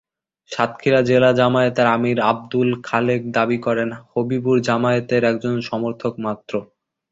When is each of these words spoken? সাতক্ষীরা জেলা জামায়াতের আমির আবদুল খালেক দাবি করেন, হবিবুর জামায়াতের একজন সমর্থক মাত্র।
সাতক্ষীরা 0.49 1.01
জেলা 1.09 1.29
জামায়াতের 1.39 1.87
আমির 1.87 2.17
আবদুল 2.31 2.69
খালেক 2.83 3.21
দাবি 3.37 3.57
করেন, 3.65 3.89
হবিবুর 4.09 4.57
জামায়াতের 4.67 5.21
একজন 5.31 5.55
সমর্থক 5.69 6.13
মাত্র। 6.25 6.53